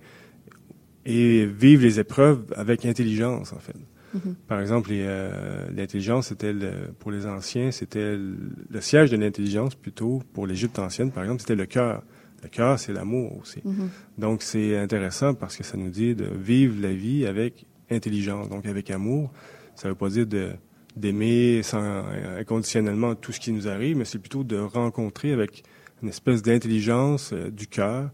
et 1.04 1.46
vivre 1.46 1.82
les 1.82 1.98
épreuves 1.98 2.44
avec 2.56 2.84
intelligence, 2.86 3.52
en 3.52 3.58
fait. 3.58 3.76
Mm-hmm. 4.14 4.34
Par 4.46 4.60
exemple, 4.60 4.90
euh, 4.92 5.66
l'intelligence, 5.74 6.28
c'était 6.28 6.54
pour 6.98 7.10
les 7.10 7.26
anciens, 7.26 7.70
c'était 7.70 8.16
le, 8.16 8.80
siège 8.80 9.10
de 9.10 9.16
l'intelligence 9.16 9.74
plutôt. 9.74 10.22
Pour 10.32 10.46
l'Égypte 10.46 10.78
ancienne, 10.78 11.10
par 11.10 11.24
exemple, 11.24 11.40
c'était 11.40 11.56
le 11.56 11.66
cœur. 11.66 12.02
Le 12.42 12.48
cœur, 12.48 12.78
c'est 12.78 12.92
l'amour 12.92 13.38
aussi. 13.40 13.60
Mm-hmm. 13.60 14.18
Donc, 14.18 14.42
c'est 14.42 14.76
intéressant 14.76 15.34
parce 15.34 15.56
que 15.56 15.64
ça 15.64 15.76
nous 15.76 15.90
dit 15.90 16.14
de 16.14 16.26
vivre 16.26 16.80
la 16.80 16.92
vie 16.92 17.24
avec 17.26 17.66
intelligence, 17.90 18.48
donc 18.48 18.66
avec 18.66 18.90
amour. 18.90 19.32
Ça 19.74 19.88
veut 19.88 19.94
pas 19.94 20.08
dire 20.08 20.26
de 20.26 20.50
d'aimer 20.96 21.62
sans 21.62 22.04
inconditionnellement 22.38 23.14
tout 23.14 23.32
ce 23.32 23.40
qui 23.40 23.52
nous 23.52 23.68
arrive, 23.68 23.96
mais 23.96 24.04
c'est 24.04 24.18
plutôt 24.18 24.44
de 24.44 24.58
rencontrer 24.58 25.32
avec 25.32 25.62
une 26.02 26.08
espèce 26.08 26.42
d'intelligence 26.42 27.32
euh, 27.32 27.50
du 27.50 27.66
cœur 27.66 28.10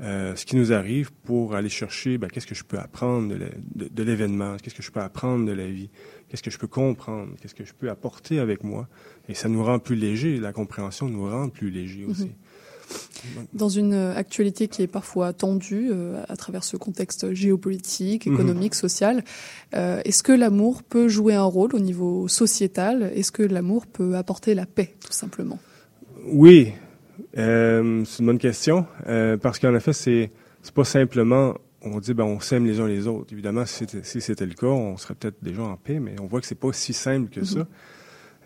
euh, 0.00 0.36
ce 0.36 0.46
qui 0.46 0.54
nous 0.54 0.72
arrive 0.72 1.10
pour 1.24 1.56
aller 1.56 1.68
chercher 1.68 2.18
ben, 2.18 2.28
qu'est-ce 2.28 2.46
que 2.46 2.54
je 2.54 2.62
peux 2.62 2.78
apprendre 2.78 3.34
de 3.34 4.02
l'événement, 4.04 4.56
qu'est-ce 4.56 4.76
que 4.76 4.82
je 4.82 4.92
peux 4.92 5.00
apprendre 5.00 5.44
de 5.44 5.50
la 5.50 5.66
vie, 5.66 5.90
qu'est-ce 6.28 6.42
que 6.42 6.52
je 6.52 6.58
peux 6.58 6.68
comprendre, 6.68 7.32
qu'est-ce 7.40 7.54
que 7.54 7.64
je 7.64 7.72
peux 7.74 7.90
apporter 7.90 8.38
avec 8.38 8.62
moi. 8.62 8.88
Et 9.28 9.34
ça 9.34 9.48
nous 9.48 9.64
rend 9.64 9.80
plus 9.80 9.96
léger, 9.96 10.38
la 10.38 10.52
compréhension 10.52 11.08
nous 11.08 11.28
rend 11.28 11.48
plus 11.48 11.70
léger 11.70 12.04
aussi. 12.04 12.26
Mhm. 12.26 12.34
Dans 13.52 13.68
une 13.68 13.94
actualité 13.94 14.68
qui 14.68 14.82
est 14.82 14.86
parfois 14.86 15.32
tendue 15.32 15.88
euh, 15.90 16.22
à 16.28 16.36
travers 16.36 16.64
ce 16.64 16.76
contexte 16.76 17.32
géopolitique, 17.34 18.26
mhm. 18.26 18.34
économique, 18.34 18.74
social, 18.74 19.24
euh, 19.74 20.00
est-ce 20.04 20.22
que 20.22 20.32
l'amour 20.32 20.82
peut 20.82 21.08
jouer 21.08 21.34
un 21.34 21.44
rôle 21.44 21.74
au 21.74 21.80
niveau 21.80 22.28
sociétal? 22.28 23.10
Est-ce 23.14 23.32
que 23.32 23.42
l'amour 23.42 23.86
peut 23.86 24.16
apporter 24.16 24.54
la 24.54 24.66
paix, 24.66 24.94
tout 25.04 25.12
simplement? 25.12 25.58
Oui, 26.26 26.72
euh, 27.36 28.04
c'est 28.04 28.20
une 28.20 28.26
bonne 28.26 28.38
question, 28.38 28.86
parce 29.42 29.58
qu'en 29.58 29.74
effet, 29.74 29.92
c'est 29.92 30.30
c'est 30.62 30.74
pas 30.74 30.84
simplement 30.84 31.54
on 31.82 32.00
dit 32.00 32.14
ben 32.14 32.24
on 32.24 32.40
s'aime 32.40 32.66
les 32.66 32.80
uns 32.80 32.88
les 32.88 33.06
autres. 33.06 33.32
Évidemment, 33.32 33.64
si 33.64 33.74
c'était, 33.74 34.02
si 34.02 34.20
c'était 34.20 34.46
le 34.46 34.54
cas, 34.54 34.66
on 34.66 34.96
serait 34.96 35.14
peut-être 35.14 35.42
déjà 35.42 35.62
en 35.62 35.76
paix, 35.76 36.00
mais 36.00 36.16
on 36.20 36.26
voit 36.26 36.40
que 36.40 36.46
c'est 36.46 36.54
pas 36.54 36.72
si 36.72 36.92
simple 36.92 37.30
que 37.30 37.44
ça. 37.44 37.66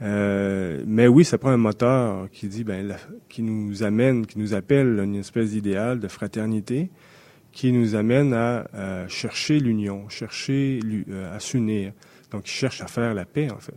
Euh, 0.00 0.82
mais 0.86 1.06
oui, 1.06 1.24
ça 1.24 1.38
prend 1.38 1.50
un 1.50 1.58
moteur 1.58 2.28
qui 2.30 2.48
dit 2.48 2.64
ben 2.64 2.96
qui 3.28 3.42
nous 3.42 3.82
amène, 3.82 4.26
qui 4.26 4.38
nous 4.38 4.54
appelle 4.54 5.00
une 5.04 5.16
espèce 5.16 5.50
d'idéal 5.50 6.00
de 6.00 6.08
fraternité, 6.08 6.90
qui 7.52 7.72
nous 7.72 7.94
amène 7.94 8.32
à, 8.32 9.06
chercher 9.08 9.60
l'union, 9.60 10.08
chercher 10.08 10.80
à 11.32 11.38
s'unir. 11.38 11.92
Donc, 12.30 12.44
qui 12.44 12.52
cherche 12.52 12.80
à 12.80 12.86
faire 12.86 13.14
la 13.14 13.26
paix 13.26 13.50
en 13.50 13.58
fait. 13.58 13.76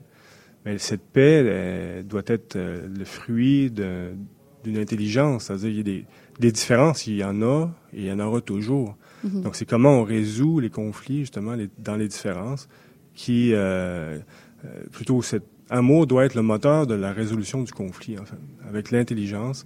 Mais 0.66 0.78
cette 0.78 1.04
paix 1.04 2.04
doit 2.04 2.24
être 2.26 2.58
le 2.58 3.06
fruit 3.06 3.70
d'une 3.70 4.78
intelligence. 4.78 5.46
C'est-à-dire, 5.46 5.70
il 5.70 5.78
y 5.78 5.80
a 5.82 5.84
des, 5.84 6.06
des, 6.40 6.52
différences, 6.52 7.06
il 7.06 7.18
y 7.18 7.24
en 7.24 7.42
a 7.44 7.70
et 7.94 8.00
il 8.00 8.06
y 8.06 8.12
en 8.12 8.20
aura 8.20 8.42
toujours. 8.42 8.96
Mhm. 9.24 9.42
Donc, 9.42 9.56
c'est 9.56 9.66
comment 9.66 10.00
on 10.00 10.04
résout 10.04 10.60
les 10.60 10.70
conflits, 10.70 11.20
justement, 11.20 11.56
dans 11.78 11.96
les 11.96 12.08
différences, 12.08 12.68
qui, 13.14 13.54
euh, 13.54 14.20
euh, 14.66 14.84
plutôt, 14.92 15.22
cet 15.22 15.44
amour 15.70 16.08
doit 16.08 16.26
être 16.26 16.36
le 16.36 16.42
moteur 16.42 16.88
de 16.88 16.94
la 16.94 17.12
résolution 17.12 17.64
du 17.64 17.72
conflit, 17.72 18.18
enfin, 18.20 18.38
avec 18.68 18.92
l'intelligence 18.92 19.66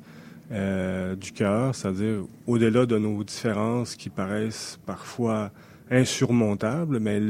euh, 0.51 1.15
du 1.15 1.31
cœur, 1.31 1.75
c'est-à-dire 1.75 2.23
au-delà 2.47 2.85
de 2.85 2.97
nos 2.97 3.23
différences 3.23 3.95
qui 3.95 4.09
paraissent 4.09 4.79
parfois 4.85 5.51
insurmontables, 5.91 6.99
mais 6.99 7.21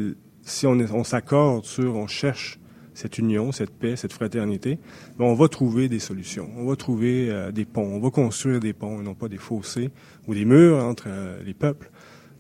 si 0.41 0.67
on, 0.67 0.77
on 0.93 1.03
s'accorde 1.03 1.65
sur, 1.65 1.95
on 1.95 2.07
cherche 2.07 2.59
cette 2.99 3.17
union, 3.17 3.51
cette 3.51 3.71
paix, 3.71 3.95
cette 3.95 4.13
fraternité, 4.13 4.77
ben, 5.17 5.25
on 5.25 5.33
va 5.33 5.47
trouver 5.47 5.87
des 5.87 5.99
solutions. 5.99 6.49
On 6.57 6.65
va 6.65 6.75
trouver 6.75 7.29
euh, 7.29 7.51
des 7.51 7.65
ponts. 7.65 7.89
On 7.93 7.99
va 7.99 8.09
construire 8.09 8.59
des 8.59 8.73
ponts 8.73 8.99
et 8.99 9.03
non 9.03 9.15
pas 9.15 9.29
des 9.29 9.37
fossés 9.37 9.89
ou 10.27 10.33
des 10.33 10.45
murs 10.45 10.83
entre 10.83 11.05
euh, 11.07 11.41
les 11.45 11.53
peuples. 11.53 11.89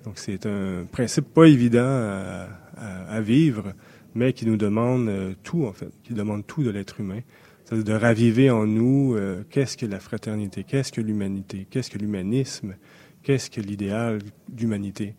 Donc 0.03 0.17
c'est 0.17 0.45
un 0.45 0.85
principe 0.91 1.33
pas 1.33 1.45
évident 1.45 2.47
à, 2.77 3.19
vivre, 3.19 3.73
mais 4.19 4.33
qui 4.33 4.45
nous 4.45 4.57
demande 4.57 5.07
euh, 5.07 5.33
tout 5.43 5.65
en 5.65 5.73
fait, 5.73 5.91
qui 6.03 6.13
demande 6.13 6.45
tout 6.45 6.63
de 6.63 6.69
l'être 6.69 6.99
humain. 6.99 7.21
C'est-à-dire 7.63 7.85
de 7.85 7.93
raviver 7.93 8.49
en 8.49 8.65
nous 8.65 9.15
qu'est-ce 9.51 9.77
que 9.77 9.85
la 9.85 9.99
fraternité, 9.99 10.63
qu'est-ce 10.63 10.91
que 10.91 11.01
l'humanité, 11.01 11.67
qu'est-ce 11.69 11.91
que 11.91 11.99
l'humanisme, 11.99 12.73
qu'est-ce 13.21 13.51
que 13.51 13.61
l'idéal 13.61 14.19
d'humanité. 14.47 15.13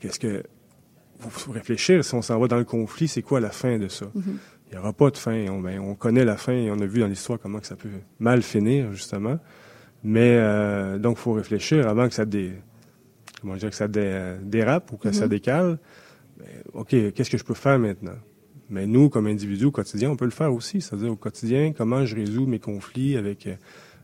Qu'est-ce 0.00 0.20
que 0.20 0.44
faut 1.18 1.50
réfléchir, 1.50 2.04
si 2.04 2.14
on 2.14 2.22
s'en 2.22 2.38
va 2.38 2.46
dans 2.46 2.58
le 2.58 2.64
conflit, 2.64 3.08
c'est 3.08 3.22
quoi 3.22 3.40
la 3.40 3.50
fin 3.50 3.78
de 3.78 3.88
ça? 3.88 4.06
Mm-hmm 4.06 4.36
il 4.66 4.72
n'y 4.72 4.78
aura 4.78 4.92
pas 4.92 5.10
de 5.10 5.16
fin. 5.16 5.46
On, 5.48 5.60
ben, 5.60 5.78
on 5.78 5.94
connaît 5.94 6.24
la 6.24 6.36
fin 6.36 6.52
et 6.52 6.70
on 6.70 6.78
a 6.80 6.86
vu 6.86 7.00
dans 7.00 7.06
l'histoire 7.06 7.38
comment 7.40 7.60
que 7.60 7.66
ça 7.66 7.76
peut 7.76 7.88
mal 8.18 8.42
finir, 8.42 8.92
justement. 8.92 9.38
Mais 10.02 10.36
euh, 10.38 10.98
donc, 10.98 11.16
il 11.18 11.20
faut 11.20 11.32
réfléchir 11.32 11.88
avant 11.88 12.08
que 12.08 12.14
ça 12.14 12.24
dé, 12.24 12.52
comment 13.40 13.56
dire, 13.56 13.70
que 13.70 13.76
ça 13.76 13.88
dérape 13.88 14.92
ou 14.92 14.96
que 14.96 15.12
ça 15.12 15.26
mm-hmm. 15.26 15.28
décale. 15.28 15.78
Ben, 16.38 16.46
OK, 16.74 16.88
qu'est-ce 16.88 17.30
que 17.30 17.38
je 17.38 17.44
peux 17.44 17.54
faire 17.54 17.78
maintenant? 17.78 18.16
Mais 18.68 18.86
nous, 18.86 19.08
comme 19.08 19.26
individus 19.26 19.66
au 19.66 19.70
quotidien, 19.70 20.10
on 20.10 20.16
peut 20.16 20.24
le 20.24 20.30
faire 20.30 20.52
aussi. 20.52 20.80
C'est-à-dire 20.80 21.12
au 21.12 21.16
quotidien, 21.16 21.72
comment 21.72 22.04
je 22.04 22.16
résous 22.16 22.46
mes 22.46 22.58
conflits 22.58 23.16
avec 23.16 23.46
euh, 23.46 23.54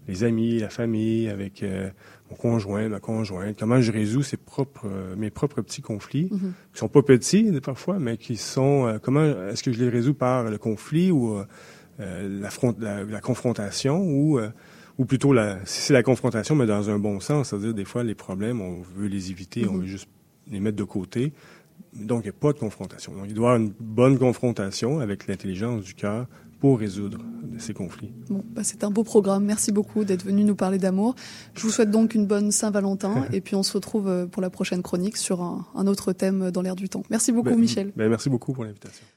les 0.09 0.25
amis, 0.25 0.59
la 0.59 0.69
famille, 0.69 1.29
avec 1.29 1.63
euh, 1.63 1.91
mon 2.31 2.37
conjoint, 2.37 2.89
ma 2.89 3.01
conjointe, 3.01 3.57
comment 3.59 3.81
je 3.81 3.93
résous 3.93 4.23
ces 4.23 4.37
propres, 4.37 4.87
euh, 4.87 5.15
mes 5.17 5.31
propres 5.31 5.63
petits 5.63 5.83
conflits, 5.83 6.29
mm 6.31 6.53
qui 6.73 6.79
sont 6.79 6.89
pas 6.89 7.03
petits 7.03 7.61
parfois, 7.63 7.99
mais 7.99 8.17
qui 8.17 8.37
sont, 8.37 8.87
euh, 8.87 8.99
comment 9.01 9.25
est-ce 9.51 9.63
que 9.63 9.73
je 9.73 9.79
les 9.79 9.89
résous 9.89 10.15
par 10.15 10.45
le 10.45 10.59
conflit 10.59 11.11
ou 11.11 11.39
la, 11.99 12.49
la, 12.79 13.05
la, 13.05 13.21
confrontation 13.21 14.03
ou 14.03 14.41
ou 14.99 15.05
plutôt 15.05 15.33
la, 15.33 15.59
si 15.65 15.83
c'est 15.83 15.93
la 15.93 16.03
confrontation, 16.03 16.55
mais 16.55 16.67
dans 16.67 16.91
un 16.91 16.99
bon 16.99 17.21
sens, 17.21 17.51
c'est-à-dire 17.51 17.75
des 17.75 17.85
fois 17.85 18.03
les 18.03 18.15
problèmes, 18.15 18.61
on 18.61 18.83
veut 18.97 19.07
les 19.07 19.31
éviter, 19.31 19.67
on 19.67 19.75
mm-hmm. 19.75 19.81
veut 19.81 19.87
juste 19.87 20.09
les 20.51 20.61
mettre 20.61 20.77
de 20.77 20.85
côté. 20.85 21.33
Donc, 21.95 22.21
il 22.25 22.27
n'y 22.27 22.31
a 22.31 22.39
pas 22.39 22.53
de 22.53 22.59
confrontation. 22.59 23.13
Donc, 23.13 23.27
il 23.29 23.35
doit 23.35 23.51
y 23.51 23.53
avoir 23.53 23.57
une 23.57 23.73
bonne 23.79 24.19
confrontation 24.19 25.01
avec 25.01 25.27
l'intelligence 25.27 25.85
du 25.85 25.95
cœur 25.95 26.27
pour 26.63 26.79
résoudre 26.79 27.19
ces 27.59 27.75
conflits. 27.75 28.13
Bon, 28.31 28.45
bah 28.55 28.63
c'est 28.63 28.85
un 28.85 28.91
beau 28.91 29.03
programme. 29.03 29.45
Merci 29.45 29.73
beaucoup 29.73 30.05
d'être 30.05 30.25
venu 30.25 30.45
nous 30.45 30.55
parler 30.55 30.79
d'amour. 30.79 31.17
Je 31.55 31.63
vous 31.63 31.71
souhaite 31.71 31.91
donc 31.91 32.15
une 32.15 32.27
bonne 32.27 32.53
Saint-Valentin 32.53 33.27
et 33.33 33.41
puis 33.41 33.57
on 33.57 33.65
se 33.65 33.73
retrouve 33.73 34.07
euh, 34.07 34.27
pour 34.27 34.41
la 34.41 34.49
prochaine 34.49 34.81
chronique 34.81 35.17
sur 35.17 35.43
un, 35.43 35.87
autre 35.89 36.13
thème 36.13 36.53
dans 36.53 36.63
l'air 36.63 36.77
du 36.77 36.89
temps. 36.89 37.03
Merci 37.11 37.33
beaucoup, 37.33 37.51
ben, 37.51 37.59
Michel. 37.59 37.93
Ben, 37.97 38.09
merci 38.09 38.31
beaucoup 38.31 38.53
pour 38.53 38.65
l'invitation. 38.65 39.05